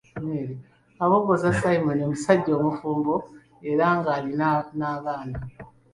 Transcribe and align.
Kabogoza 0.97 1.49
Simon 1.59 1.99
musajja 2.11 2.53
mufumbo 2.63 3.15
era 3.71 3.85
nga 3.97 4.09
alina 4.17 4.49
n'abaana. 4.77 5.37